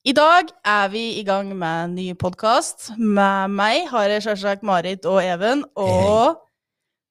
[0.00, 2.86] I dag er vi i gang med en ny podkast.
[2.96, 6.38] Med meg har jeg selvsagt Marit og Even og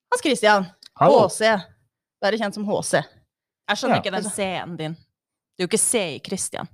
[0.10, 0.66] Hans Christian.
[0.98, 1.28] Hallo.
[1.28, 1.44] HC.
[2.26, 3.04] er kjent som HC.
[3.70, 4.02] Jeg skjønner Ja.
[4.02, 4.94] ikke den C-en din.
[4.98, 6.68] Du er jo ikke C i Christian.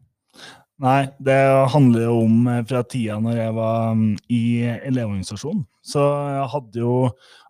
[0.84, 1.38] Nei, det
[1.72, 4.44] handler jo om eh, fra tida når jeg var mm, i
[4.90, 5.64] Elevorganisasjonen.
[5.86, 6.96] Så jeg hadde jo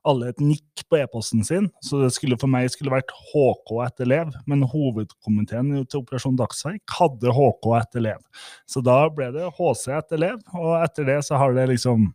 [0.05, 4.05] alle et nikk på e-posten sin, så det skulle for meg skulle vært HK etter
[4.05, 4.36] elev.
[4.46, 8.22] Men hovedkomiteen til Operasjon Dagsverk hadde HK etter elev.
[8.70, 12.12] Så da ble det HC etter elev, og etter det så har det liksom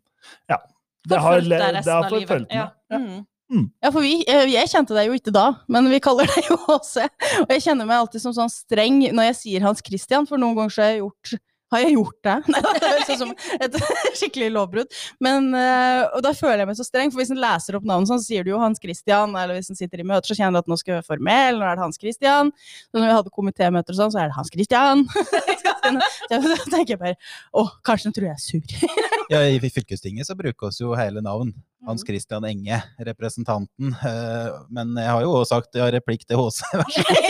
[0.52, 0.61] Ja.
[1.09, 2.57] Det har, det har forfulgt meg.
[2.93, 2.99] Ja.
[3.01, 3.23] Mm.
[3.83, 6.59] Ja, for vi, eh, jeg kjente deg jo ikke da, men vi kaller deg jo
[6.69, 7.07] HC.
[7.43, 10.59] Og jeg kjenner meg alltid som sånn streng når jeg sier Hans Christian, for noen
[10.59, 11.39] ganger så har jeg gjort
[11.71, 12.37] har jeg gjort det?
[12.51, 13.33] Nei, det høres ut som
[13.63, 13.77] et
[14.19, 14.97] skikkelig lovbrudd.
[15.23, 18.11] Men, eh, og da føler jeg meg så streng, for hvis en leser opp navnet
[18.11, 20.65] så sier du jo Hans Christian, eller hvis en sitter i møter, så kjenner du
[20.65, 22.51] at nå skal vi være formell, nå er det Hans Christian.
[22.91, 25.07] Så når vi hadde komitémøter og sånn, så er det Hans Christian.
[26.30, 26.39] Så
[26.71, 27.17] tenker jeg bare,
[27.57, 29.20] å, kanskje de tror jeg er sur.
[29.31, 31.53] Ja, I fylkestinget så bruker vi jo hele navn.
[31.87, 32.07] Hans Mhm.
[32.09, 33.93] Christian Enge, representanten.
[34.05, 36.61] Eh, Men jeg har jo også sagt har replikk til HC.
[36.75, 37.29] vær så god.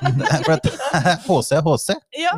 [0.46, 0.68] For at
[1.26, 1.88] HC er HC.
[2.16, 2.32] Ja.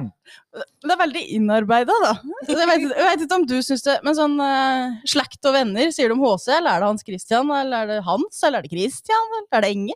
[0.83, 2.15] Det er veldig innarbeida, da.
[2.49, 5.93] Jeg vet, jeg vet ikke om du syns det Men sånn uh, slekt og venner,
[5.95, 8.73] sier de HC, eller er det Hans Christian, eller er det Hans, eller er det
[8.75, 9.95] Christian, eller er det Enge?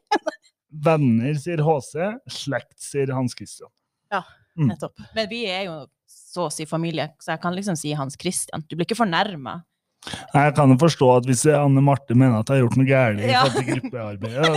[0.86, 1.96] Venner sier HC,
[2.28, 3.72] slekt sier Hans Christian.
[4.12, 4.22] Ja,
[4.56, 5.00] Nettopp.
[5.16, 5.74] Men vi er jo
[6.36, 8.62] så å si familie, så jeg kan liksom si Hans Christian.
[8.68, 9.62] Du blir ikke fornærma.
[10.06, 12.86] Nei, Jeg kan jo forstå at hvis Anne Marte mener at jeg har gjort noe
[12.86, 13.40] galt, i Ja.
[13.50, 14.50] gruppearbeidet,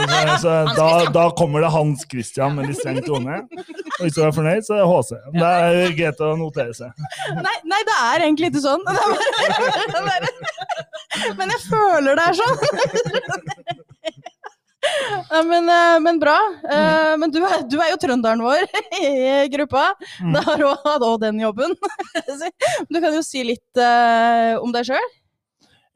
[0.44, 3.40] så, så da, da kommer det Hans Christian med litt streng tone.
[3.50, 5.18] Og hvis du er fornøyd, så er det HC.
[5.40, 6.94] Det er greit å notere seg.
[7.40, 8.86] Nei, nei, det er egentlig ikke sånn.
[8.90, 13.89] Det er bare, det er bare, men jeg føler det er sånn.
[15.30, 16.38] Ja, men, eh, men bra.
[16.64, 18.66] Eh, Men du er, du er jo trønderen vår
[19.04, 19.92] i gruppa.
[20.22, 20.34] Mm.
[20.36, 21.76] Da har du hatt òg den jobben.
[22.90, 25.10] Du kan jo si litt eh, om deg sjøl.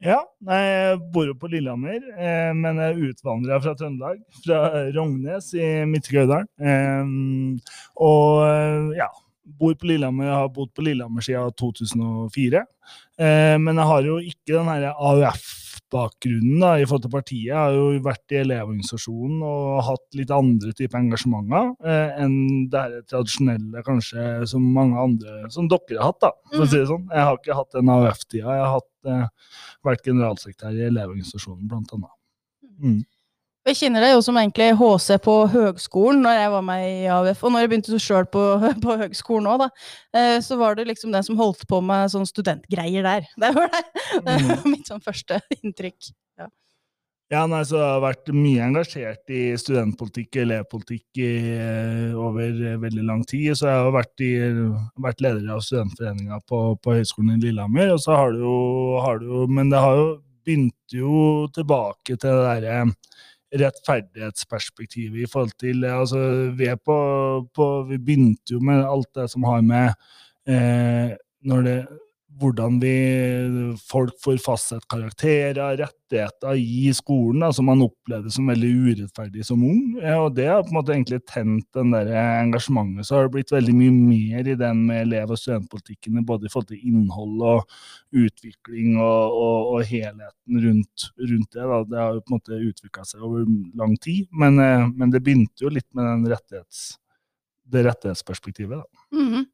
[0.04, 0.18] Ja,
[0.50, 4.18] jeg bor jo på Lillehammer, eh, men jeg utvandra fra Trøndelag.
[4.44, 4.58] Fra
[4.92, 6.50] Rognes i Midtre-Gauldalen.
[6.60, 7.70] Eh,
[8.04, 9.08] og ja,
[9.44, 12.64] bor på Lillehammer, har bodd på Lillehammer siden 2004.
[13.16, 14.90] Eh, men jeg har jo ikke den her
[15.94, 17.46] AUF-bakgrunnen da, i forhold til partiet.
[17.48, 22.36] Jeg har jo vært i Elevorganisasjonen og hatt litt andre typer engasjementer eh, enn
[22.72, 26.80] det her tradisjonelle kanskje som mange andre, som dere har hatt, da, for å si
[26.80, 27.06] det sånn.
[27.12, 28.44] Jeg har ikke hatt den AUF-tida.
[28.44, 32.14] Jeg har hatt, eh, vært generalsekretær i Elevorganisasjonen, blant annet.
[32.82, 33.02] Mm.
[33.64, 37.46] Jeg kjenner deg jo som egentlig HC på høgskolen når jeg var med i AUF,
[37.46, 38.42] og når jeg begynte sjøl på,
[38.84, 39.68] på høgskolen òg, da,
[40.20, 43.30] eh, så var det liksom den som holdt på med sånn studentgreier der.
[43.40, 43.80] Det var det.
[44.18, 46.12] Det var mitt sånn første inntrykk.
[47.32, 52.76] Ja, nei, så jeg har vært mye engasjert i studentpolitikk, elevpolitikk i, eh, over eh,
[52.82, 53.54] veldig lang tid.
[53.56, 54.34] Så jeg har vært, i,
[55.02, 57.94] vært leder av studentforeninga på, på Høgskolen i Lillehammer.
[57.96, 58.58] Og så har du jo,
[59.02, 60.06] har du, Men det har jo
[60.44, 62.84] begynt jo tilbake til det derre
[63.60, 66.20] rettferdighetsperspektivet i forhold til altså,
[66.58, 66.98] vi, på,
[67.54, 69.92] på, vi begynte jo med alt det som har med
[70.48, 71.76] eh, når det
[72.40, 72.94] hvordan vi,
[73.88, 79.62] folk får fastsatt karakterer, rettigheter i skolen, da, som man opplevde som veldig urettferdig som
[79.66, 79.94] ung.
[80.18, 83.06] Og det har på en måte egentlig tent den der engasjementet.
[83.06, 86.52] Så har det blitt veldig mye mer i den med elev- og studentpolitikken, både i
[86.52, 87.78] forhold til innhold og
[88.24, 91.70] utvikling og, og, og helheten rundt, rundt det.
[91.70, 91.80] Da.
[91.94, 95.22] Det har jo på en måte utvikla seg over lang tid, men, eh, men det
[95.24, 96.94] begynte jo litt med rettighets,
[97.70, 98.82] det rettighetsperspektivet.
[98.82, 99.04] Da.
[99.22, 99.50] Mhm.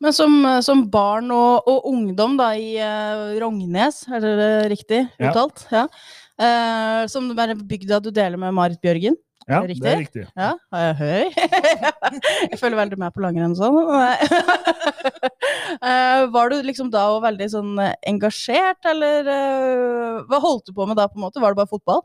[0.00, 5.66] Men som, som barn og, og ungdom da, i uh, Rognes, er det riktig uttalt?
[5.70, 5.86] Ja.
[6.40, 9.18] Eh, som er bygda du deler med Marit Bjørgen?
[9.48, 10.22] Ja, det er riktig.
[10.38, 11.24] Ja, er jeg høy?
[12.52, 13.80] jeg føler veldig med på langrenn sånn.
[15.80, 20.84] Eh, var du liksom da veldig sånn eh, engasjert, eller eh, hva holdt du på
[20.84, 21.40] med da, på en måte?
[21.40, 22.02] Var det bare fotball?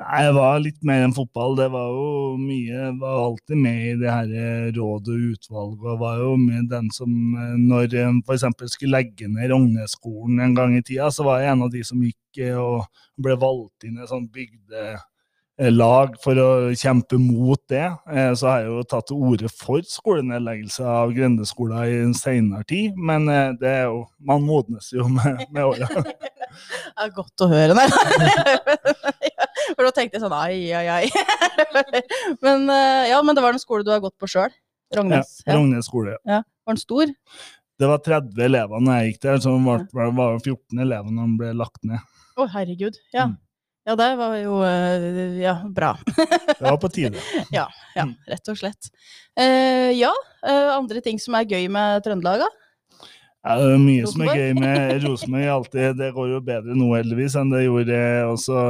[0.00, 1.58] Nei, jeg var litt mer enn fotball.
[1.58, 4.30] Det var jo mye Jeg var alltid med i det her
[4.78, 5.84] rådet og utvalget.
[5.92, 8.46] og var jo med den som eh, Når en f.eks.
[8.72, 12.00] skulle legge ned Rogneskolen en gang i tida, så var jeg en av de som
[12.00, 12.86] gikk eh, og
[13.20, 16.48] ble valgt inn i et sånt bygdelag for å
[16.80, 17.84] kjempe mot det.
[18.08, 22.64] Eh, Så har jeg jo tatt til orde for skolenedleggelse av grendeskoler i en senere
[22.64, 25.92] tid, men eh, det er jo Man modnes jo med, med åra.
[26.50, 27.84] Det er godt å høre, nei.
[29.80, 31.06] For da tenkte jeg sånn ai, ai, ai.
[32.44, 34.52] Men eh, ja, men det var en skole du har gått på sjøl?
[34.92, 35.38] Rognes?
[35.46, 35.54] Ja.
[35.56, 36.18] Rognes skole.
[36.28, 36.42] ja.
[36.68, 37.12] Var den stor?
[37.80, 41.22] Det var 30 elever når jeg gikk der, så var, var, var 14 elever når
[41.30, 42.04] den ble lagt ned.
[42.36, 42.98] Å, herregud.
[43.14, 43.30] Ja.
[43.30, 43.38] Mm.
[43.88, 45.94] Ja, det var jo eh, ja, bra.
[46.60, 47.24] Det var på tide.
[47.48, 47.64] Ja,
[47.96, 48.92] ja, rett og slett.
[49.40, 50.12] Eh, ja,
[50.44, 52.59] eh, andre ting som er gøy med Trøndelag, da?
[53.40, 55.46] Ja, det er mye som er gøy med Rosenborg.
[55.48, 58.64] alltid, Det går jo bedre nå, heldigvis, enn det gjorde også.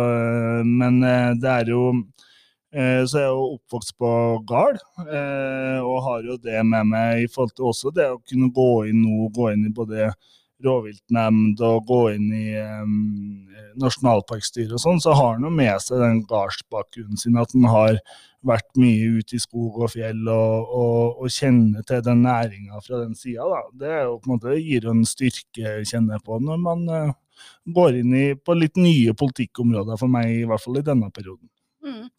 [0.67, 1.81] Men eh, det er jo
[2.70, 4.12] eh, Så er jeg jo oppvokst på
[4.46, 4.78] gard,
[5.08, 8.70] eh, og har jo det med meg i forhold til også det å kunne gå
[8.93, 10.12] inn nå, gå inn i både
[10.64, 12.96] rovviltnemnd og gå inn i um,
[13.80, 18.00] nasjonalparkstyret og sånn, så har han jo med seg den gardsbakgrunnen sin, at han har
[18.46, 23.02] vært mye ute i skog og fjell og, og, og kjenner til den næringa fra
[23.02, 23.46] den sida.
[23.76, 27.16] Det jo måte, gir jo en styrke, kjenner jeg på, når man uh,
[27.76, 31.48] går inn i, på litt nye politikkområder for meg, i hvert fall i denne perioden.
[31.81, 32.11] Mm.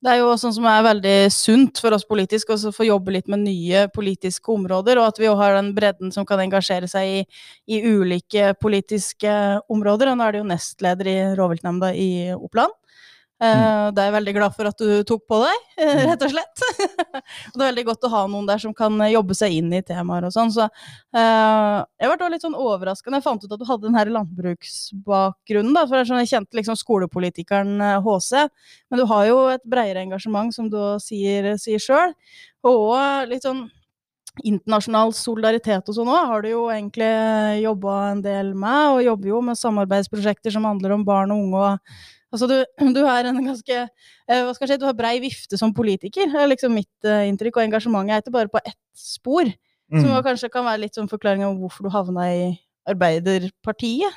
[0.00, 3.28] Det er jo sånn som er veldig sunt for oss politisk, å få jobbe litt
[3.28, 7.18] med nye politiske områder, og at vi òg har den bredden som kan engasjere seg
[7.18, 7.20] i,
[7.68, 9.34] i ulike politiske
[9.68, 10.12] områder.
[10.12, 12.79] Og nå er det jo nestleder i rovviltnemnda i Oppland.
[13.40, 16.32] Eh, Det er jeg veldig glad for at du tok på deg, eh, rett og
[16.34, 16.62] slett.
[17.54, 20.26] det er veldig godt å ha noen der som kan jobbe seg inn i temaer
[20.28, 20.52] og sånn.
[20.52, 23.96] Så eh, jeg ble litt sånn overraska når jeg fant ut at du hadde den
[23.96, 25.72] her landbruksbakgrunnen.
[25.74, 28.46] da, for sånn, Jeg kjente liksom skolepolitikeren eh, HC,
[28.90, 32.12] men du har jo et bredere engasjement, som du sier sjøl.
[32.68, 33.70] Og litt sånn
[34.46, 37.08] internasjonal solidaritet og sånn òg har du jo egentlig
[37.64, 41.64] jobba en del med, og jobber jo med samarbeidsprosjekter som handler om barn og unge.
[41.72, 41.78] og
[42.32, 42.56] Altså du,
[42.96, 46.30] du er en ganske eh, hva skal jeg si, Du har brei vifte som politiker,
[46.30, 47.56] er liksom mitt eh, inntrykk.
[47.58, 49.50] Og engasjementet er ikke bare på ett spor.
[49.90, 50.20] Som Mm.
[50.22, 52.42] kanskje kan være litt sånn forklaring om hvorfor du havna i
[52.86, 54.12] Arbeiderpartiet.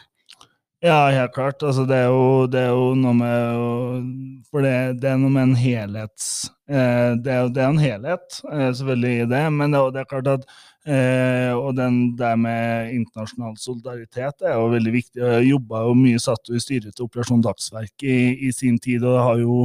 [0.84, 1.64] Ja, helt klart.
[1.64, 5.32] Altså, det, er jo, det er jo noe med å- For det, det er noe
[5.32, 6.50] med en helhets...
[6.70, 9.42] Eh, det, er, det er en helhet, eh, selvfølgelig, i det.
[9.56, 10.46] Men det, det er klart at
[10.86, 15.22] eh, Og den der med internasjonal solidaritet er jo veldig viktig.
[15.22, 19.04] Jeg jobba jo mye, satt jo i styret til Operasjon Dagsverk i, i sin tid,
[19.04, 19.60] og har jo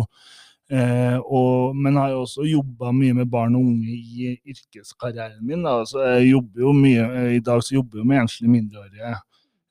[0.69, 5.63] Eh, og, men har jo også jobba mye med barn og unge i yrkeskarrieren min.
[5.65, 5.81] Da.
[5.89, 9.15] Så jeg jobber jo mye, eh, I dag så jobber jeg med enslige mindreårige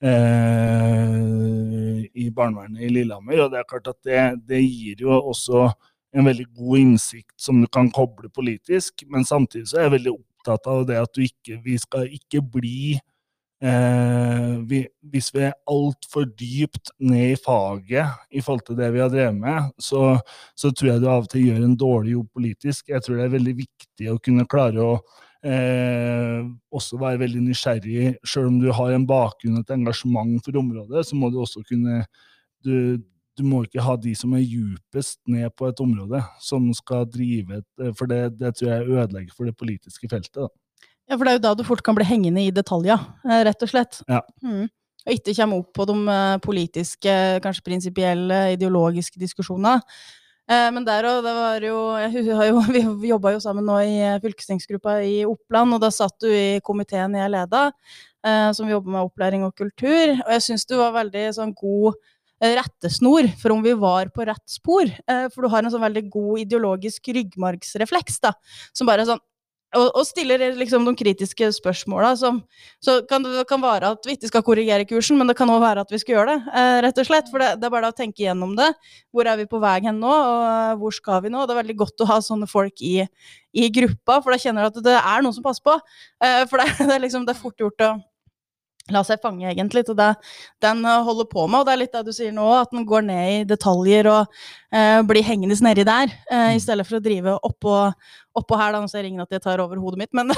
[0.10, 1.12] eh,
[2.18, 3.44] i barnevernet i Lillehammer.
[3.46, 5.58] Og det er klart at det, det gir jo også
[6.18, 9.06] en veldig god innsikt som du kan koble politisk.
[9.14, 12.98] Men samtidig så er jeg veldig opptatt av det at ikke, vi skal ikke bli
[13.58, 19.02] Eh, vi, hvis vi er altfor dypt ned i faget i forhold til det vi
[19.02, 20.20] har drevet med, så,
[20.54, 22.92] så tror jeg du av og til gjør en dårlig jobb politisk.
[22.94, 24.94] Jeg tror det er veldig viktig å kunne klare å
[25.42, 28.14] eh, også være veldig nysgjerrig.
[28.22, 31.66] Selv om du har en bakgrunn og et engasjement for området, så må du også
[31.66, 32.04] kunne
[32.62, 33.02] du,
[33.38, 37.62] du må ikke ha de som er djupest ned på et område, som skal drive
[37.62, 40.36] et For det, det tror jeg ødelegger for det politiske feltet.
[40.42, 40.50] da.
[41.08, 43.64] Ja, for det er jo da du fort kan bli hengende i detaljer, eh, rett
[43.64, 44.02] og slett.
[44.12, 44.20] Ja.
[44.44, 44.68] Mm.
[45.08, 47.14] Og ikke komme opp på de eh, politiske,
[47.44, 49.78] kanskje prinsipielle, ideologiske diskusjonene.
[50.52, 51.78] Eh, Men der òg, det var jo
[52.50, 52.60] jo,
[53.02, 56.60] Vi jobba jo sammen nå i eh, fylkestingsgruppa i Oppland, og da satt du i
[56.60, 57.72] komiteen jeg leda,
[58.28, 60.18] eh, som jobber med opplæring og kultur.
[60.26, 62.04] Og jeg syns du var veldig sånn god eh,
[62.42, 64.86] rettesnor for om vi var på rett spor.
[64.86, 68.34] Eh, For du har en sånn veldig god ideologisk ryggmargsrefleks, da,
[68.74, 69.24] som bare er sånn
[69.76, 72.38] og, stiller liksom de kritiske spørsmåla som
[72.84, 75.60] Så kan det kan være at vi ikke skal korrigere kursen, men det kan òg
[75.62, 77.28] være at vi skal gjøre det, eh, rett og slett.
[77.32, 78.70] For det, det er bare å tenke gjennom det.
[79.12, 81.46] Hvor er vi på vei hen nå, og hvor skal vi nå?
[81.46, 83.04] Det er veldig godt å ha sånne folk i,
[83.54, 85.76] i gruppa, for da kjenner du at det er noen som passer på.
[86.24, 87.96] Eh, for det, det, er liksom, det er fort gjort å
[88.94, 90.14] la seg fange, egentlig, til det
[90.64, 91.62] den eh, holder på med.
[91.62, 94.42] Og det er litt det du sier nå, at den går ned i detaljer og
[94.74, 97.76] eh, bli hengende nedi der, eh, i stedet for å drive oppå,
[98.38, 98.74] oppå her.
[98.76, 100.32] Da, nå ser ingen at jeg tar over hodet mitt, men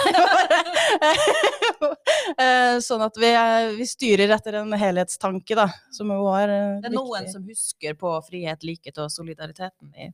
[2.40, 6.80] eh, Sånn at vi, eh, vi styrer etter en helhetstanke, da, som jo er eh,
[6.84, 7.34] Det er noen viktig.
[7.36, 10.10] som husker på frihet, likhet og solidariteten i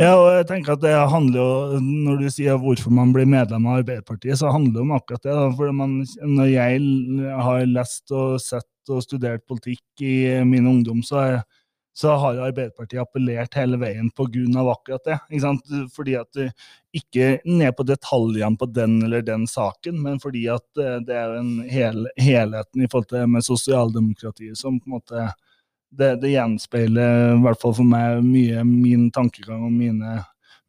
[0.00, 3.68] Ja, og jeg tenker at det handler jo, Når du sier hvorfor man blir medlem
[3.68, 5.34] av Arbeiderpartiet, så handler det om akkurat det.
[5.36, 5.48] Da.
[5.58, 5.98] For man,
[6.38, 6.76] når jeg
[7.46, 11.42] har lest og sett og studert politikk i min ungdom, så, er,
[11.92, 14.08] så har Arbeiderpartiet appellert hele veien
[14.56, 15.18] av akkurat det.
[15.30, 15.72] Ikke sant?
[15.92, 16.38] Fordi at
[16.92, 21.36] ikke ned på detaljene på den eller den saken, men fordi at eh, det er
[21.36, 25.26] en hel, helheten i forhold til med sosialdemokratiet som på en måte
[25.92, 30.22] det, det gjenspeiler, i hvert fall for meg, mye min tankegang og mine,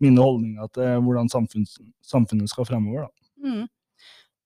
[0.03, 3.07] mine holdninger til hvordan samfunns, samfunnet skal fremover.
[3.07, 3.47] Da.
[3.47, 3.67] Mm.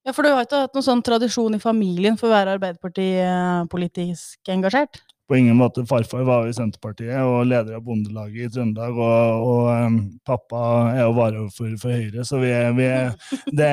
[0.06, 4.54] Ja, for du har ikke hatt noen sånn tradisjon i familien for å være Arbeiderparti-politisk
[4.54, 5.02] engasjert?
[5.28, 5.84] På ingen måte.
[5.86, 10.62] Farfar var jo i Senterpartiet og leder av Bondelaget i Trøndelag, og, og um, pappa
[10.94, 13.12] er jo varaordfører for Høyre, så vi er, vi er
[13.52, 13.72] det,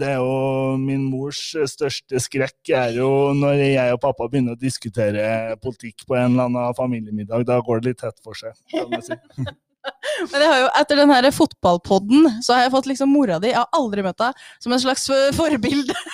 [0.00, 1.40] det er jo min mors
[1.70, 6.50] største skrekk er jo når jeg og pappa begynner å diskutere politikk på en eller
[6.50, 7.46] annen familiemiddag.
[7.46, 9.54] Da går det litt tett for seg, kan jeg si.
[10.32, 13.52] Men jeg har jo, etter den her fotballpodden, så har jeg fått liksom mora di,
[13.52, 15.06] jeg har aldri møtt deg, som en slags
[15.36, 15.96] forbilde.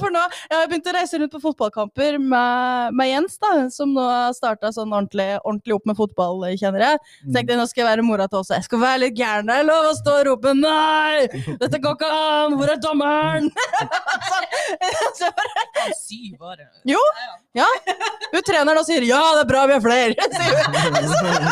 [0.00, 3.94] For nå, jeg har begynt å reise rundt på fotballkamper med, med Jens, da, som
[3.96, 7.02] nå har starta sånn ordentlig, ordentlig opp med fotball, kjenner jeg.
[7.22, 8.56] Så tenkte jeg nå skal jeg være mora til også.
[8.58, 11.56] Jeg skal være litt gæren, det er lov å stå og rope 'nei'!
[11.62, 12.56] Dette går ikke an!
[12.58, 13.50] Hvor er dommeren?
[15.18, 16.64] så jeg Syv år.
[16.88, 17.00] Jo.
[17.56, 17.66] Ja.
[18.32, 20.14] Hun treneren og sier 'ja, det er bra, vi er flere'.
[20.36, 20.52] sier
[21.34, 21.44] hun.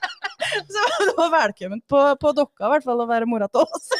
[0.74, 3.90] Så det var velkommen på, på dokka i hvert fall å være mora til oss.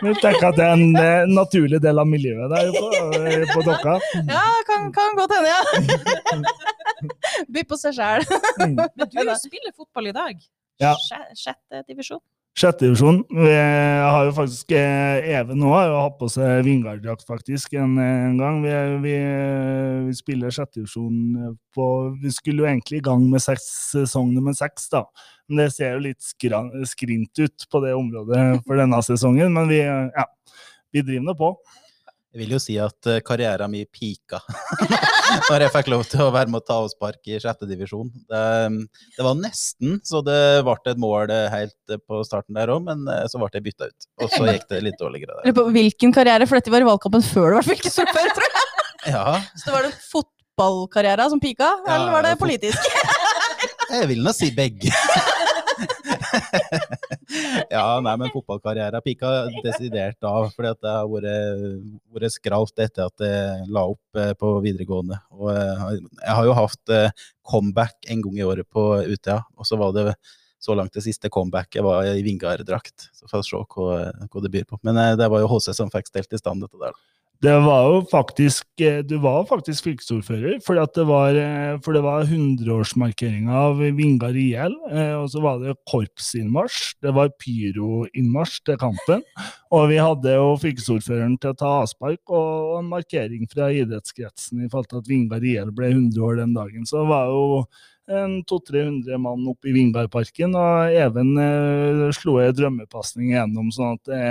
[0.00, 3.62] Jeg tenker at det er en eh, naturlig del av miljøet der på, eh, på
[3.64, 3.96] Dokka.
[4.34, 5.62] Ja, kan, kan godt hende, ja.
[7.48, 8.24] By på seg sjæl.
[8.60, 8.76] Mm.
[8.76, 10.44] Men du spiller fotball i dag.
[10.80, 10.94] Ja.
[11.36, 12.20] Sjette divisjon.
[12.60, 17.94] Sjette Jeg har jo faktisk eh, Even nå har hatt på seg Vingard-drakt faktisk en,
[17.96, 18.58] en gang.
[18.60, 19.14] Vi, vi,
[20.10, 21.86] vi spiller sjette divisjon på
[22.20, 23.64] Vi skulle jo egentlig i gang med seks,
[23.94, 25.06] sesong nummer seks, da.
[25.48, 29.56] Men det ser jo litt skran, skrint ut på det området for denne sesongen.
[29.56, 30.26] Men vi, ja,
[30.92, 31.54] vi driver nå på.
[32.30, 34.38] Jeg vil jo si at eh, karrieren min pika
[35.50, 38.06] når jeg fikk lov til å være med å ta avspark i sjette divisjon.
[38.30, 38.42] Det,
[39.16, 43.02] det var nesten så det ble et mål eh, helt på starten der òg, men
[43.10, 44.08] eh, så ble jeg bytta ut.
[44.22, 45.56] Og så gikk det litt dårligere der.
[45.58, 48.66] På hvilken karriere, for dette var i valgkampen før du var fylkesordfører, tror jeg.
[49.08, 52.90] Ja, Så det var det fotballkarrieren som pika, eller var det politisk?
[53.96, 54.92] jeg vil nå si begge.
[57.74, 59.30] ja, nei, men fotballkarrieren pika
[59.64, 64.32] desidert av, fordi at det har vært, vært skralt etter at jeg la opp eh,
[64.38, 65.20] på videregående.
[65.38, 69.68] Og eh, jeg har jo hatt eh, comeback en gang i året på Utøya, og
[69.68, 70.08] så var det
[70.60, 73.08] så langt det siste comebacket var i Vingar-drakt.
[73.16, 74.76] Så får vi se hva, hva det byr på.
[74.84, 76.92] Men det var jo HC som fikk stelt i stand dette der.
[77.40, 82.02] Det var jo faktisk eh, Du var faktisk fylkesordfører, for det var, eh, for det
[82.04, 84.74] var 100-årsmarkeringa av Vingar IL.
[84.92, 86.98] eh, Og så var det korpsinnmarsj.
[87.00, 89.24] Det var pyroinnmarsj til kampen.
[89.72, 94.68] Og vi hadde jo fylkesordføreren til å ta avspark, og en markering fra idrettskretsen i
[94.68, 96.84] forhold til at Vingar IL ble 100 år den dagen.
[96.84, 97.64] Så det var jo
[98.10, 100.54] 200-300 mann oppe i Vingbergparken.
[100.58, 104.22] og Even eh, slo en drømmepasning gjennom, sånn at det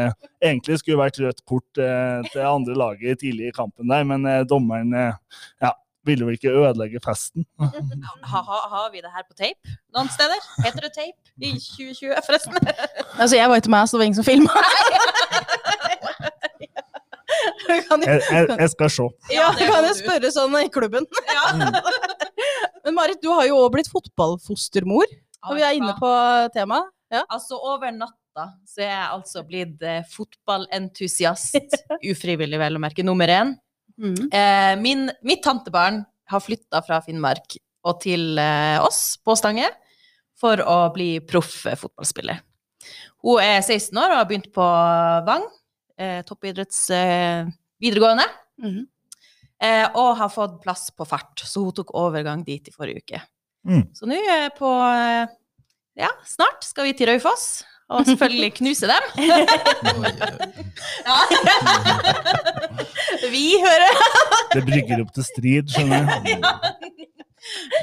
[0.52, 4.44] egentlig skulle vært rødt kort eh, til andre laget tidlig i kampen der, men eh,
[4.50, 5.74] dommeren eh, ja,
[6.08, 7.46] ville vel ikke ødelegge festen.
[8.30, 10.44] Ha, ha, har vi det her på tape noen steder?
[10.66, 12.60] Heter det tape i 2020, forresten?
[13.22, 14.54] Altså, jeg var ikke med, så det var ingen som filma.
[17.70, 19.06] Jeg, jeg, jeg skal se.
[19.32, 21.06] ja, kan jeg spørre sånn i klubben.
[21.30, 21.44] Ja.
[22.86, 25.12] Men Marit, du har jo òg blitt fotballfostermor,
[25.48, 26.12] og vi er inne på
[26.56, 26.92] temaet.
[27.10, 27.24] Ja.
[27.26, 31.58] Altså, over natta så er jeg altså blitt eh, fotballentusiast.
[32.12, 33.56] Ufrivillig, vel å merke, nummer én.
[34.00, 37.58] Eh, min, mitt tantebarn har flytta fra Finnmark
[37.90, 39.68] og til eh, oss på Stange
[40.40, 42.40] for å bli proff fotballspiller.
[43.26, 44.68] Hun er 16 år og har begynt på
[45.28, 45.50] Vang,
[46.00, 47.50] eh, toppidretts eh,
[47.82, 48.30] videregående,
[48.62, 48.88] Mm eh,
[49.94, 53.20] og har fått plass på fart, så hun tok overgang dit i forrige uke.
[53.68, 53.84] Mm.
[53.94, 55.28] Så nå er på eh,
[56.00, 57.66] Ja, snart skal vi til Raufoss.
[57.90, 59.06] Og selvfølgelig knuse dem.
[61.04, 61.18] Ja.
[63.32, 64.04] vi hører
[64.54, 66.36] Det brygger opp til strid, skjønner du.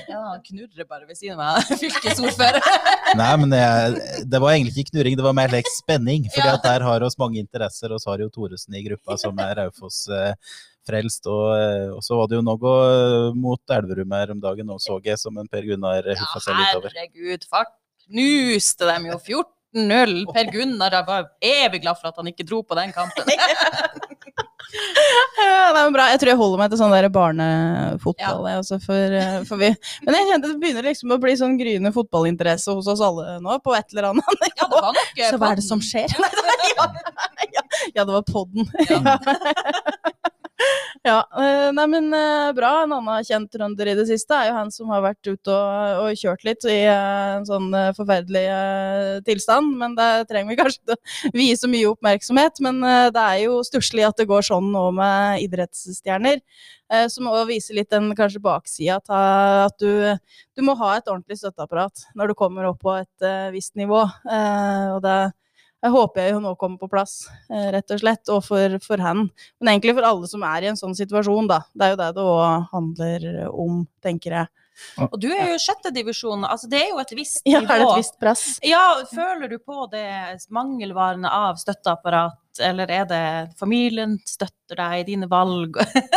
[0.06, 2.60] Ja, han knurrer bare ved siden av meg, fylkesordfører.
[3.18, 3.62] Nei, men det,
[4.30, 6.28] det var egentlig ikke knurring, det var mer like spenning.
[6.30, 6.52] For Ja.
[6.62, 10.04] der har oss mange interesser, og så har jo Thoresen i gruppa som er Raufoss
[10.12, 10.36] eh,
[10.86, 11.26] frelst.
[11.30, 14.80] Og, eh, og så var det jo noe eh, mot Elverum her om dagen òg,
[14.82, 16.94] så jeg, som en Per Gunnar huffa seg litt over.
[16.94, 17.74] herregud, fart
[18.06, 20.18] knuste dem jo 14-0.
[20.36, 23.26] Per Gunnar jeg var evig glad for at han ikke dro på den kampen.
[25.36, 26.06] Ja, det er bra.
[26.10, 28.48] Jeg tror jeg holder meg til sånn der barnefotball.
[28.50, 28.56] Ja.
[28.60, 29.70] også, for, eh, for vi.
[30.04, 33.58] Men jeg kjente det begynner liksom å bli sånn gryende fotballinteresse hos oss alle nå,
[33.64, 36.10] på et eller annet Ja, nok eh, Så hva er det som skjer?
[36.10, 36.88] ja,
[37.54, 37.64] ja,
[37.94, 38.66] ja, det var podden.
[38.90, 39.16] Ja.
[41.06, 42.70] Ja, eh, nei, men eh, bra.
[42.82, 46.00] En annen kjent trønder i det siste er jo han som har vært ute og,
[46.02, 47.68] og kjørt litt i eh, en sånn
[47.98, 48.44] forferdelig
[49.28, 49.76] tilstand.
[49.78, 52.58] Men det trenger vi kanskje ikke vie så mye oppmerksomhet.
[52.64, 52.82] Men
[53.14, 56.42] det er jo stusslig at det går sånn nå med idrettsstjerner.
[57.10, 60.06] Som òg viser litt den kanskje baksida av at du,
[60.54, 64.04] du må ha et ordentlig støtteapparat når du kommer opp på et visst nivå.
[64.06, 65.16] Og det
[65.86, 67.14] jeg håper jeg jo nå kommer på plass,
[67.50, 69.26] eh, rett og slett, og for, for han.
[69.60, 71.62] Men egentlig for alle som er i en sånn situasjon, da.
[71.72, 74.52] Det er jo det det òg handler om, tenker jeg.
[75.00, 77.68] Og du er jo sjettedivisjon, sjette divisjon, altså det er jo et visst Ja, er
[77.70, 78.42] det et visst press?
[78.66, 80.04] Ja, føler du på det
[80.52, 83.24] mangelvarende av støtteapparat eller er det
[83.58, 85.78] familien støtter deg i dine valg?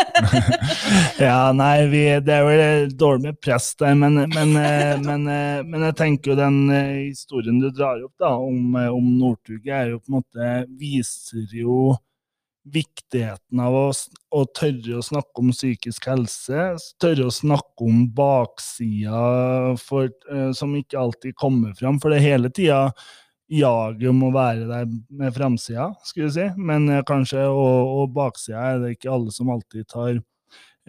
[1.19, 5.61] ja, nei, vi, det er vel dårlig med press der, men, men, eh, men, eh,
[5.65, 9.93] men, jeg tenker jo den eh, historien du drar opp da, om, om Northuget, er
[9.93, 11.95] jo på en måte viser jo
[12.69, 13.85] viktigheten av å,
[14.35, 19.23] å, tørre å snakke om psykisk helse, tørre å snakke om baksida
[19.81, 20.11] for,
[20.53, 21.97] som ikke alltid kommer fram.
[22.03, 22.81] For det er hele tida
[23.49, 26.49] jaget om å være der med framsida, skulle vi si.
[26.57, 30.19] Men kanskje og, og baksida er det ikke alle som alltid tar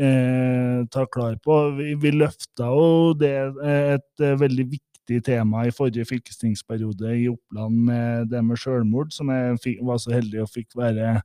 [0.00, 1.70] eh, tar klar på.
[1.78, 7.26] Vi, vi løfta jo det eh, et eh, veldig viktig tema i forrige fylkestingsperiode i
[7.32, 11.16] Oppland med det med selvmord, som jeg fikk, var så heldig og fikk være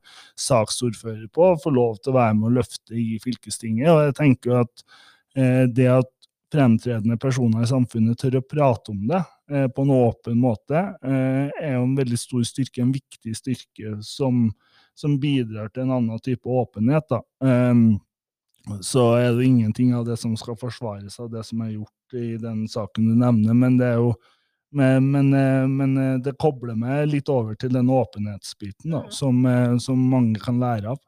[0.42, 3.90] saksordfører på, og få lov til å være med å løfte i fylkestinget.
[3.92, 4.86] Og jeg tenker at
[5.38, 6.12] eh, det at
[6.54, 11.50] fremtredende personer i samfunnet tør å prate om det eh, på en åpen måte, eh,
[11.62, 14.48] er jo en veldig stor styrke, en viktig styrke som,
[14.94, 17.06] som bidrar til en annen type åpenhet.
[17.10, 17.22] da.
[17.44, 17.98] Um,
[18.82, 22.36] så er det ingenting av det som skal forsvares av det som er gjort i
[22.42, 23.54] den saken du nevner.
[23.54, 24.16] Men det er jo
[24.76, 29.38] men, men, eh, men eh, det kobler meg litt over til den åpenhetsbiten da, som,
[29.46, 30.98] eh, som mange kan lære av.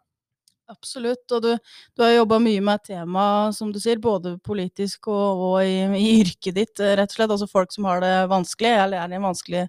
[0.69, 1.53] Absolutt, og du,
[1.97, 3.23] du har jobba mye med et tema,
[3.57, 7.33] som du sier, både politisk og, og i, i, yrket ditt, rett og slett.
[7.33, 9.65] Altså folk som har det vanskelig, eller er i en vanskelig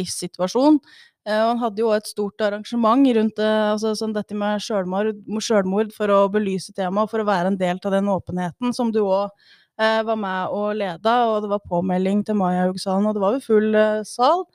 [0.00, 0.80] livssituasjon.
[1.28, 5.12] Eh, og han hadde jo et stort arrangement rundt det, altså, sånn dette med selvmord,
[5.44, 9.02] selvmord, for å belyse temaet, for å være en del av den åpenheten som du
[9.04, 11.18] òg eh, var med og leda.
[11.28, 14.46] Og det var påmelding til Mayahugsalen, og det var jo full eh, sal.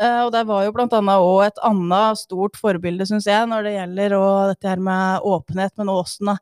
[0.00, 3.74] Eh, og der var jo annet òg et annet stort forbilde, syns jeg, når det
[3.74, 4.14] gjelder
[4.52, 6.32] dette her med åpenhet, men åssen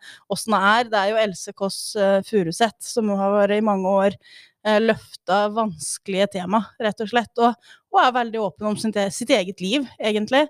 [0.54, 0.90] det er.
[0.92, 5.42] Det er jo Else Kåss eh, Furuseth, som har vært i mange år eh, løfta
[5.56, 7.32] vanskelige tema, rett og slett.
[7.42, 10.44] Og, og er veldig åpen om sitt, sitt eget liv, egentlig.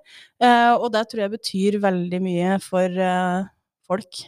[0.44, 3.00] Og det tror jeg betyr veldig mye for
[3.88, 4.20] folk.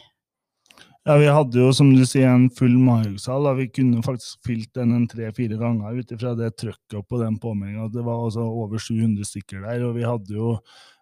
[1.03, 3.49] Ja, vi hadde jo, som du sier, en full Mahaugsal.
[3.57, 7.89] Vi kunne faktisk fylt den en tre-fire ganger ut ifra det trøkket på den påmeldinga.
[7.91, 10.53] Det var altså over 700 stykker der, og vi hadde jo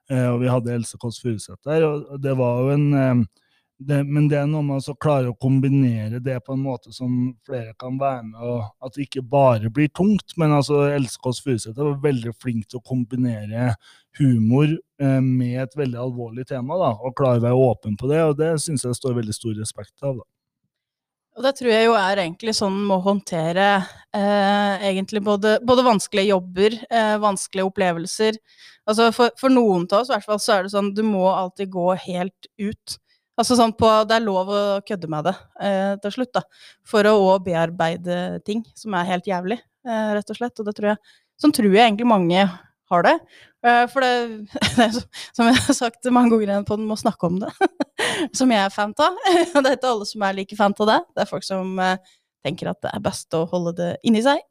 [0.09, 1.85] eh, og vi hadde Else Kåss Furuseth der.
[1.85, 3.21] og Det var jo en eh,
[3.87, 7.31] det, men det er noe med å klare å kombinere det på en måte som
[7.47, 10.35] flere kan være med, og at det ikke bare blir tungt.
[10.41, 13.71] Men altså, Else Kåss Furuseth var veldig flink til å kombinere
[14.19, 18.21] humor eh, med et veldig alvorlig tema, da, og klare å være åpen på det.
[18.27, 20.21] og Det syns jeg står veldig stor respekt av.
[20.21, 20.29] da.
[21.39, 25.85] Og det tror jeg jo er egentlig sånn med å håndtere eh, egentlig både, både,
[25.87, 28.39] vanskelige jobber, eh, vanskelige opplevelser.
[28.89, 31.23] Altså for, for noen av oss i hvert fall så er det sånn du må
[31.31, 32.97] alltid gå helt ut.
[33.39, 36.43] Altså sånn på Det er lov å kødde med det eh, til slutt, da.
[36.87, 40.59] For å òg bearbeide ting som er helt jævlig, eh, rett og slett.
[40.59, 41.03] Og det tror jeg
[41.41, 42.43] Sånn tror jeg egentlig mange
[42.91, 43.15] har det.
[43.65, 44.11] Eh, for det,
[44.85, 44.91] er
[45.33, 47.49] som jeg har sagt mange ganger igjen på den, må snakke om det.
[48.37, 49.17] som jeg er fan av.
[49.55, 50.99] Og det er ikke alle som er like fan av det.
[51.15, 52.13] Det er folk som eh,
[52.45, 54.43] tenker at det er best å holde det inni seg.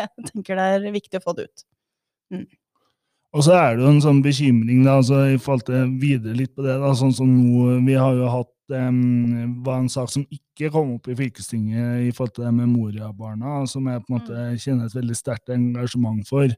[0.00, 1.66] jeg tenker det er viktig å få det ut.
[2.32, 2.46] Mm.
[3.30, 6.50] Og så er det jo en sånn bekymring, da, altså i forhold til videre litt
[6.56, 10.24] på det, da, sånn som nå Vi har jo hatt um, var en sak som
[10.34, 14.16] ikke kom opp i fylkestinget i forhold til det med Moria-barna, som jeg på en
[14.18, 14.56] måte mm.
[14.64, 16.50] kjenner et veldig sterkt engasjement for.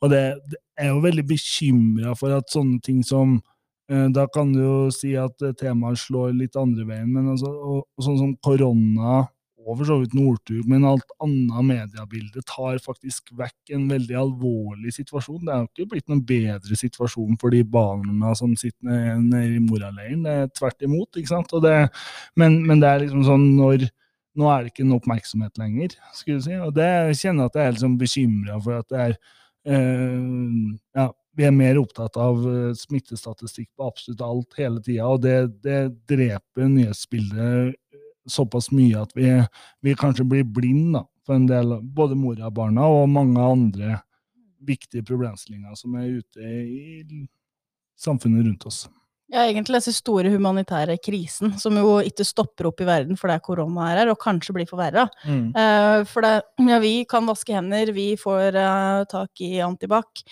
[0.00, 3.36] Og det, det er jo veldig bekymra for at sånne ting som
[3.92, 7.84] uh, Da kan du jo si at temaet slår litt andre veien, men altså, og,
[7.84, 9.26] og sånn som korona
[9.72, 15.42] for så vidt Northug, men alt annet mediebilde tar faktisk vekk en veldig alvorlig situasjon.
[15.46, 19.64] Det er jo ikke blitt noen bedre situasjon for de barna som sitter nede i
[19.64, 20.24] moraleiren.
[20.26, 21.16] Det er tvert imot.
[21.16, 21.56] ikke sant?
[21.64, 21.74] Det,
[22.40, 23.88] men, men, det er liksom sånn når
[24.34, 26.56] Nå er det ikke noe oppmerksomhet lenger, skulle du si.
[26.58, 29.12] Og det jeg kjenner at jeg er liksom bekymra for at det er
[29.70, 31.04] øh, ja,
[31.38, 35.78] vi er mer opptatt av eh, smittestatistikk på absolutt alt hele tida, og det, det
[36.10, 37.78] dreper nyhetsbildet
[38.30, 39.28] såpass mye at vi,
[39.84, 44.00] vi kanskje blir blinde for en del, både Moria-barna og mange andre
[44.64, 47.24] viktige problemstillinger som er ute i
[48.00, 48.84] samfunnet rundt oss.
[49.32, 53.88] Ja, egentlig disse store humanitære krisen, som jo ikke stopper opp i verden fordi korona
[53.90, 55.06] er her, og kanskje blir forverra.
[55.24, 55.46] Mm.
[55.56, 56.34] Uh, for det,
[56.68, 60.22] ja, vi kan vaske hender, vi får uh, tak i antibac,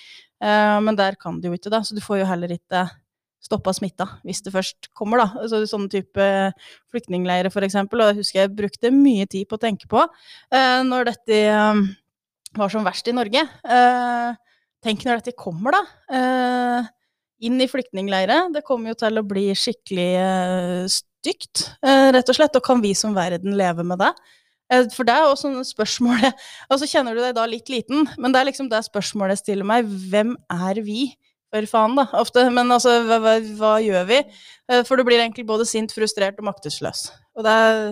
[0.44, 1.82] uh, men der kan de jo ikke det.
[1.88, 2.84] Så du får jo heller ikke
[3.42, 5.42] stoppa smitta, hvis det først kommer, da.
[5.42, 6.28] Altså, sånne type
[6.92, 8.02] flyktningleirer, for eksempel.
[8.02, 11.82] Og jeg husker jeg brukte mye tid på å tenke på eh, når dette eh,
[12.58, 13.42] var som verst i Norge.
[13.42, 14.28] Eh,
[14.84, 15.82] tenk når dette kommer, da.
[16.18, 16.92] Eh,
[17.48, 18.44] inn i flyktningleire.
[18.54, 22.58] Det kommer jo til å bli skikkelig eh, stygt, eh, rett og slett.
[22.58, 24.12] Og kan vi som verden leve med det?
[24.94, 26.38] For det er også spørsmålet
[26.72, 29.42] Og så kjenner du deg da litt liten, men det er liksom det spørsmålet jeg
[29.42, 29.90] stiller meg.
[30.08, 31.10] Hvem er vi?
[31.52, 32.46] For faen, da, ofte.
[32.54, 34.20] Men altså, hva, hva, hva gjør vi?
[34.72, 37.06] Eh, For du blir egentlig både sint, frustrert og maktesløs.
[37.36, 37.82] Og det er,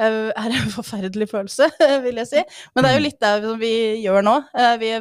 [0.00, 1.68] eh, en forferdelig følelse,
[2.06, 2.46] vil jeg si.
[2.74, 4.38] Men det er jo litt det vi gjør nå.
[4.56, 4.94] Eh, Vi,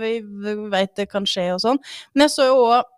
[0.43, 1.81] vi veit det kan skje og sånn.
[2.13, 2.91] Men jeg så jo òg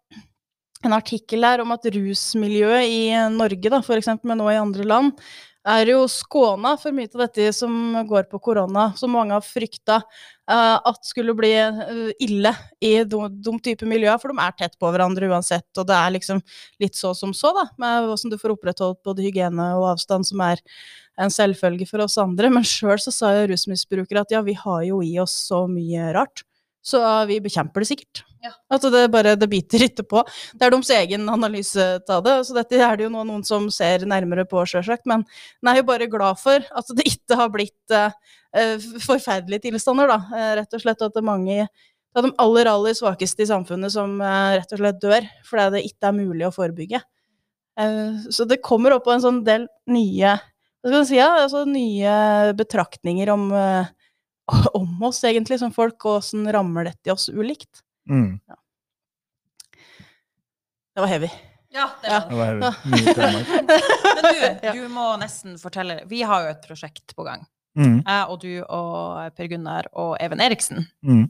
[0.86, 3.00] en artikkel der om at rusmiljøet i
[3.34, 5.24] Norge, da, eksempel, men nå i andre land,
[5.68, 7.72] er jo skåna for mye av dette som
[8.08, 13.20] går på korona, som mange har frykta eh, at skulle bli eh, ille i de,
[13.30, 16.42] de type miljøer, for de er tett på hverandre uansett, og det er liksom
[16.84, 20.44] litt så som så, da, med hvordan du får opprettholdt både hygiene og avstand, som
[20.48, 20.64] er
[21.18, 22.52] en selvfølge for oss andre.
[22.56, 26.12] Men sjøl så sa jo rusmisbrukere at ja, vi har jo i oss så mye
[26.16, 26.47] rart,
[26.88, 28.24] så vi bekjemper det sikkert.
[28.44, 28.54] Ja.
[28.72, 30.24] Altså det bare det biter ikke på.
[30.56, 34.06] Det er deres egen analyse av det, så dette er det jo noen som ser
[34.08, 35.08] nærmere på, sjølsagt.
[35.10, 35.26] Men
[35.62, 40.20] en er jo bare glad for at det ikke har blitt eh, forferdelige tilstander, da.
[40.32, 41.60] Eh, rett og slett at det er mange
[42.18, 45.82] er de aller, aller svakeste i samfunnet som uh, rett og slett dør fordi det
[45.92, 47.02] ikke er mulig å forebygge.
[47.78, 50.38] Uh, så det kommer opp på en sånn del nye
[51.06, 53.88] si, ja, altså nye betraktninger om, eh,
[54.80, 57.84] om oss, egentlig, som folk, og åssen rammer dette i oss ulikt.
[58.10, 58.40] Mm.
[60.96, 61.30] Det var heavy.
[61.76, 62.60] Ja, det var det.
[62.62, 63.46] Var heavy.
[64.18, 67.46] Men du, du må nesten fortelle Vi har jo et prosjekt på gang.
[67.78, 68.00] Mm.
[68.02, 70.88] Jeg og du og Per Gunnar og Even Eriksen.
[71.06, 71.28] Mm.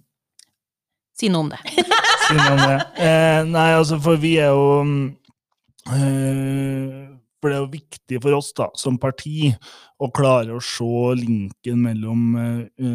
[1.17, 1.59] Si noe om det.
[1.65, 2.77] Siden om det.
[3.01, 7.06] Eh, nei, altså, for vi er jo øh, eh,
[7.37, 9.51] For det er jo viktig for oss, da, som parti,
[10.01, 10.87] å klare å se
[11.19, 12.87] linken mellom eh,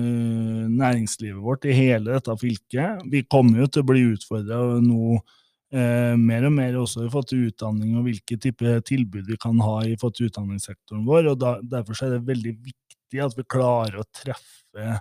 [0.66, 3.04] næringslivet vårt i hele dette fylket.
[3.12, 7.30] Vi kommer jo til å bli utfordra nå uh, mer og mer også i forhold
[7.30, 11.32] til utdanning og hvilke type tilbud vi kan ha i forhold til utdanningssektoren vår.
[11.32, 14.98] og da, Derfor er det veldig viktig at vi klarer å treffe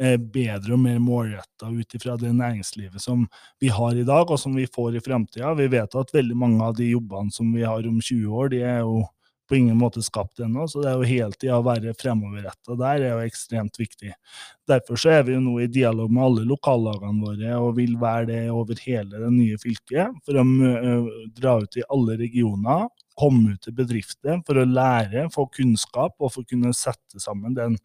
[0.00, 3.26] bedre og mer målretta ut ifra det næringslivet som
[3.60, 5.52] vi har i dag, og som vi får i framtida.
[5.58, 8.62] Vi vet at veldig mange av de jobbene som vi har om 20 år, de
[8.64, 9.02] er jo
[9.50, 13.16] på ingen måte skapt ennå, så det er jo heltida å være fremoverretta der er
[13.16, 14.12] jo ekstremt viktig.
[14.70, 18.28] Derfor så er vi jo nå i dialog med alle lokallagene våre, og vil være
[18.30, 20.44] det over hele det nye fylket, for å
[21.34, 22.86] dra ut i alle regioner,
[23.20, 27.58] komme ut til bedrifter for å lære, få kunnskap, og for å kunne sette sammen
[27.58, 27.76] den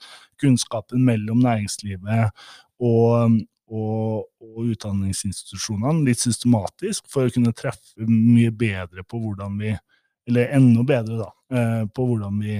[0.41, 2.29] kunnskapen mellom næringslivet
[2.85, 9.73] og, og, og utdanningsinstitusjonene litt systematisk, for å kunne treffe mye bedre på hvordan vi
[10.27, 12.57] Eller enda bedre, da, eh, på hvordan vi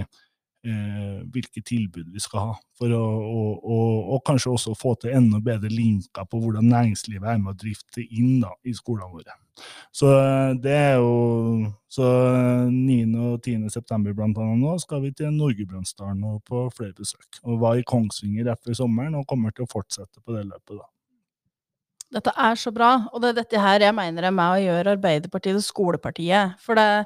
[0.65, 2.58] eh, hvilke tilbud vi skal ha.
[2.78, 7.32] For å, og, og, og kanskje også få til enda bedre linker på hvordan næringslivet
[7.32, 9.38] er med å drifte inn da, i skolene våre.
[9.95, 12.04] Så eh, det er jo Så
[12.67, 12.95] 9.
[13.23, 13.69] og 10.
[13.71, 17.39] september blant annet nå skal vi til Norgebrandsdalen og på flere besøk.
[17.45, 20.82] Og var i Kongsvinger rett før sommeren og kommer til å fortsette på det løpet,
[20.82, 20.89] da.
[22.15, 24.93] Dette er så bra, og det er dette her jeg mener er med å gjøre
[24.95, 26.60] Arbeiderpartiet til skolepartiet.
[26.63, 27.06] For det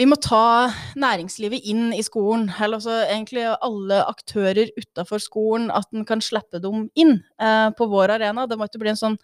[0.00, 5.90] vi må ta næringslivet inn i skolen, eller altså egentlig alle aktører utafor skolen, at
[5.92, 8.46] en kan slippe dem inn eh, på vår arena.
[8.48, 9.18] Det må ikke bli en sånn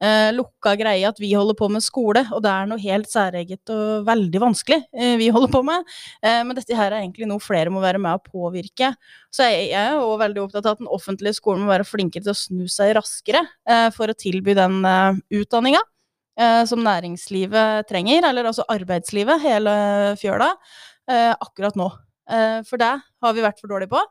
[0.00, 3.74] eh, lukka greie at vi holder på med skole, og det er noe helt særeget
[3.74, 5.92] og veldig vanskelig eh, vi holder på med.
[6.24, 8.94] Eh, men dette her er egentlig noe flere må være med å påvirke.
[9.32, 12.24] Så jeg, jeg er jo veldig opptatt av at den offentlige skolen må være flinkere
[12.24, 15.84] til å snu seg raskere eh, for å tilby den eh, utdanninga
[16.38, 19.74] eh, som næringslivet trenger, eller altså arbeidslivet, hele
[20.20, 20.52] fjøla,
[21.10, 21.90] eh, akkurat nå.
[22.32, 24.02] Eh, for det har vi vært for dårlige på.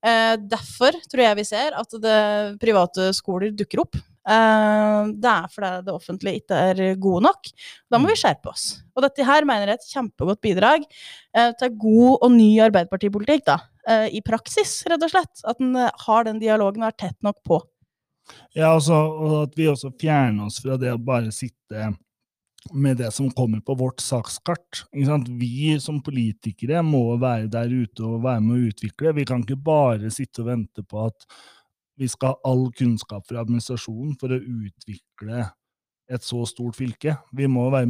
[0.00, 2.20] Derfor tror jeg vi ser at det,
[2.62, 3.98] private skoler dukker opp.
[4.24, 7.50] Det er fordi det offentlige ikke er gode nok.
[7.92, 8.80] Da må vi skjerpe oss.
[8.96, 10.86] Og dette her mener jeg er et kjempegodt bidrag
[11.60, 13.58] til god og ny arbeiderpartipolitikk, da.
[14.08, 15.44] I praksis, rett og slett.
[15.44, 17.60] At en har den dialogen og er tett nok på.
[18.56, 21.90] Ja, også, og at vi også fjerner oss fra det å bare sitte
[22.76, 24.84] med det som kommer på vårt sakskart.
[24.92, 29.14] Vi som politikere må være der ute og være med å utvikle.
[29.16, 31.24] Vi kan ikke bare sitte og vente på at
[32.00, 35.46] vi skal ha all kunnskap fra administrasjonen for å utvikle
[36.10, 37.14] et så stort fylke.
[37.36, 37.88] Vi må være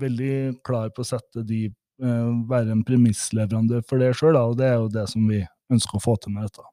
[0.00, 0.34] veldig
[0.66, 1.66] klar på å sette de,
[2.02, 5.98] eh, være en premissleverandør for det sjøl, og det er jo det som vi ønsker
[5.98, 6.64] å få til med dette.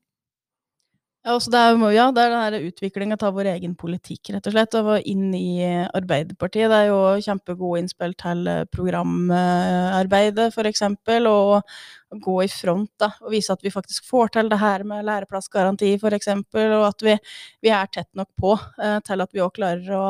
[1.28, 4.76] Ja, det er, ja, det er den utviklinga av vår egen politikk, rett og slett.
[4.80, 6.70] Og inn i Arbeiderpartiet.
[6.72, 11.28] Det er jo kjempegode innspill til eh, programarbeidet, eksempel.
[11.28, 13.10] Og gå i front, da.
[13.26, 16.78] Og vise at vi faktisk får til det her med læreplassgaranti, eksempel.
[16.78, 17.18] Og at vi,
[17.60, 20.08] vi er tett nok på eh, til at vi òg klarer å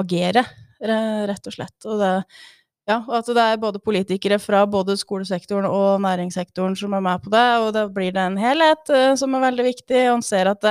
[0.00, 0.46] agere,
[0.80, 1.76] rett og slett.
[1.84, 2.14] Og det
[2.90, 7.22] ja, og at det er både politikere fra både skolesektoren og næringssektoren som er med
[7.24, 10.02] på det, og da blir det en helhet uh, som er veldig viktig.
[10.10, 10.68] Og en ser at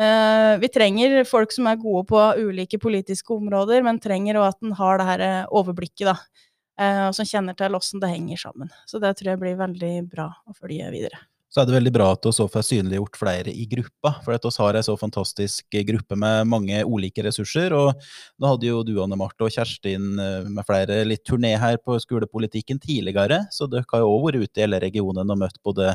[0.00, 4.64] Eh, vi trenger folk som er gode på ulike politiske områder, men trenger òg at
[4.64, 6.16] en har det her eh, overblikket, da.
[6.80, 8.70] Uh, og som kjenner til åssen det henger sammen.
[8.88, 11.20] Så det tror jeg blir veldig bra å følge videre.
[11.52, 14.52] Så er det veldig bra at vi får synliggjort flere i gruppa, for at vi
[14.56, 17.74] har en så fantastisk gruppe med mange ulike ressurser.
[17.76, 17.92] og
[18.40, 22.80] Nå hadde jo du, Anne Marte og Kjerstin med flere litt turné her på skolepolitikken
[22.80, 25.92] tidligere, så dere har jo òg vært ute i hele regionen og møtt både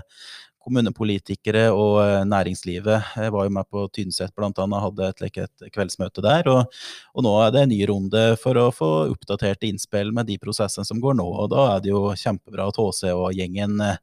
[0.67, 3.13] kommunepolitikere og eh, næringslivet.
[3.23, 4.65] Jeg var jo med på Tynset bl.a.
[4.83, 6.49] hadde et, et kveldsmøte der.
[6.51, 6.79] Og,
[7.13, 10.87] og, nå er det en ny runde for å få oppdaterte innspill med de prosessene
[10.87, 11.27] som går nå.
[11.27, 14.01] og Da er det jo kjempebra at HC og gjengen eh,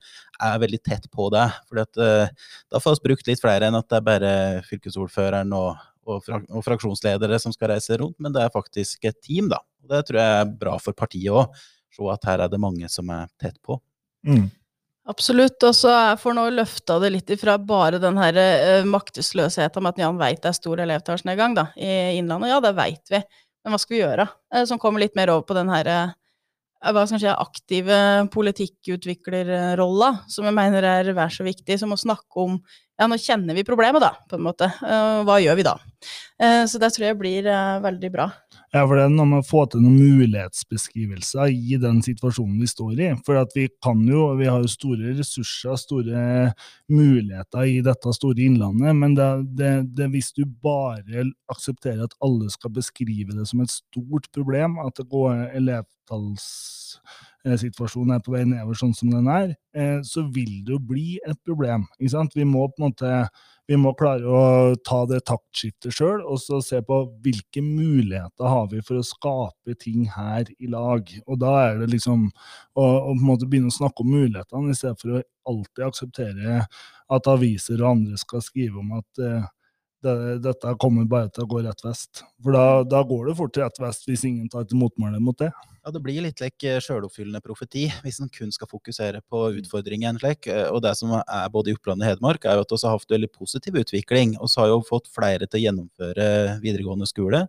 [0.49, 1.47] er veldig tett på det.
[1.69, 2.33] For eh,
[2.73, 4.35] da får vi brukt litt flere enn at det er bare
[4.71, 9.53] fylkesordføreren og, og, og fraksjonsledere som skal reise rundt, men det er faktisk et team,
[9.53, 9.61] da.
[9.85, 11.65] Og Det tror jeg er bra for partiet òg.
[11.95, 13.77] Se at her er det mange som er tett på.
[14.27, 14.49] Mm.
[15.09, 15.61] Absolutt.
[15.69, 20.05] Og så får nå løfta det litt ifra bare den her uh, maktesløsheten med at
[20.05, 22.55] Jan veit det er stor elevtallsnedgang i Innlandet.
[22.55, 24.29] Ja, det veit vi, men hva skal vi gjøre?
[24.55, 26.15] Uh, som kommer litt mer over på den her uh,
[26.85, 27.99] hva skal si, aktive
[28.33, 33.57] politikkutviklerrolla, som jeg mener er vær så viktig, som å snakke om ja, nå kjenner
[33.57, 34.69] vi problemet, da, på en måte.
[34.85, 35.73] Hva gjør vi da?
[36.35, 37.47] Så det tror jeg blir
[37.85, 38.25] veldig bra.
[38.75, 42.67] Ja, for det er noe med å få til noen mulighetsbeskrivelser i den situasjonen vi
[42.67, 43.11] står i.
[43.27, 46.25] For vi kan jo, vi har jo store ressurser, store
[46.91, 49.29] muligheter i dette store innlandet, men det,
[49.61, 54.81] det, det, hvis du bare aksepterer at alle skal beskrive det som et stort problem,
[54.83, 56.49] at det går elevtalls
[57.61, 61.19] situasjonen er på vei nedover sånn som den er, eh, så vil det jo bli
[61.29, 61.85] et problem.
[61.99, 62.35] ikke sant?
[62.35, 63.11] Vi må på en måte
[63.69, 68.69] vi må klare å ta det taktskiftet sjøl, og så se på hvilke muligheter har
[68.73, 71.09] vi for å skape ting her i lag.
[71.25, 75.17] Og da er det liksom å, å begynne å snakke om mulighetene, i stedet for
[75.17, 76.61] å alltid akseptere
[77.13, 79.49] at aviser og andre skal skrive om at uh,
[80.05, 82.23] det, dette kommer bare til å gå rett vest.
[82.45, 85.51] For da, da går det fort rett vest hvis ingen tar til motmæle mot det.
[85.85, 89.59] Ja, Det blir litt like eh, sjøloppfyllende profeti hvis en kun skal fokusere på mm.
[89.63, 90.21] utfordringen.
[90.23, 90.49] Like.
[90.49, 92.97] Eh, og det som er både i Oppland og Hedmark, er jo at vi har
[92.97, 94.37] hatt veldig positiv utvikling.
[94.39, 96.29] Vi har jo fått flere til å gjennomføre
[96.65, 97.45] videregående skole.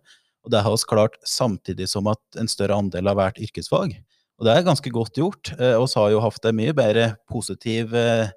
[0.46, 3.96] Og det har vi klart samtidig som at en større andel har vært yrkesfag.
[4.36, 5.54] Og det er ganske godt gjort.
[5.56, 8.28] Vi eh, har jo hatt en mye bedre positiv Eh,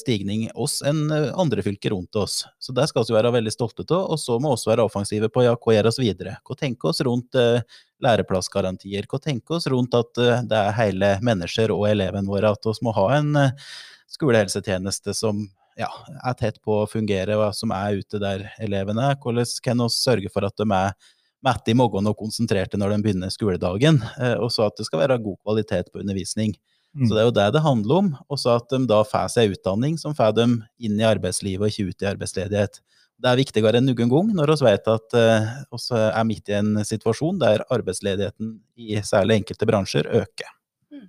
[0.00, 2.42] stigning oss enn eh, andre fylker rundt oss.
[2.58, 4.10] Så det skal vi være veldig stolte av.
[4.14, 6.36] Og så må vi være offensive på ja, hva gjør oss videre.
[6.46, 7.64] Hva tenker oss rundt eh,
[8.04, 9.08] læreplassgarantier?
[9.10, 12.52] Hva tenker oss rundt at eh, det er hele mennesker og elevene våre?
[12.52, 13.72] At vi må ha en eh,
[14.12, 15.46] skolehelsetjeneste som
[15.78, 15.88] ja,
[16.20, 19.18] er tett på å fungere, og som er ute der elevene er.
[19.20, 20.94] Hvordan kan vi sørge for at de er
[21.42, 24.02] mette i morgen og konsentrerte når de begynner skoledagen?
[24.18, 26.54] Eh, og så at det skal være god kvalitet på undervisning.
[26.92, 27.06] Mm.
[27.08, 28.08] Så det er jo det det handler om.
[28.28, 31.72] Og så at de da får seg utdanning som får dem inn i arbeidslivet og
[31.72, 32.82] ikke ut i arbeidsledighet.
[33.22, 36.58] Det er viktigere enn noen gang når vi vet at vi uh, er midt i
[36.58, 40.50] en situasjon der arbeidsledigheten i særlig enkelte bransjer øker.
[40.90, 41.06] Mm.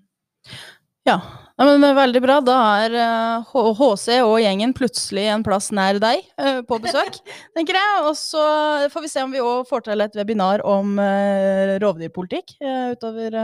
[1.10, 1.18] Ja,
[1.58, 2.38] ja men veldig bra.
[2.46, 7.18] Da er uh, eh, HC og gjengen plutselig en plass nær deg uh, på besøk,
[7.58, 8.04] tenker jeg.
[8.06, 8.46] Og så
[8.94, 12.60] får vi se om vi òg får til et webinar om uh, rovdyrpolitikk
[12.94, 13.42] utover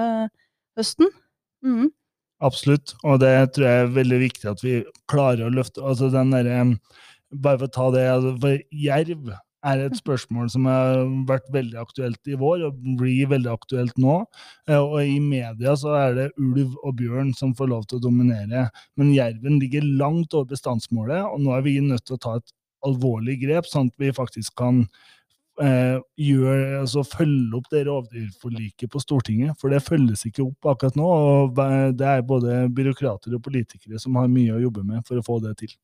[0.77, 1.09] høsten.
[1.65, 1.89] Mm.
[2.39, 4.79] Absolutt, og det tror jeg er veldig viktig at vi
[5.11, 6.49] klarer å løfte altså den der,
[7.29, 9.27] Bare for å ta det, altså for jerv
[9.69, 14.21] er et spørsmål som har vært veldig aktuelt i vår, og blir veldig aktuelt nå.
[14.69, 18.05] Eh, og i media så er det ulv og bjørn som får lov til å
[18.07, 18.69] dominere.
[18.97, 22.55] Men jerven ligger langt over bestandsmålet, og nå er vi nødt til å ta et
[22.87, 24.85] alvorlig grep, sånn at vi faktisk kan
[25.63, 29.57] eh, gjør, altså, følge opp det rovdyrforliket på Stortinget.
[29.59, 31.07] For det følges ikke opp akkurat nå.
[31.07, 31.61] og
[31.99, 35.39] Det er både byråkrater og politikere som har mye å jobbe med for å få
[35.45, 35.75] det til.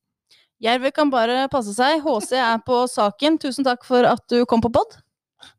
[0.62, 2.00] Jervet kan bare passe seg.
[2.04, 3.36] HC er på saken.
[3.42, 4.96] Tusen takk for at du kom på pod.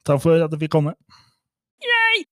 [0.08, 0.98] Takk for at jeg fikk komme.
[1.86, 2.28] Yay!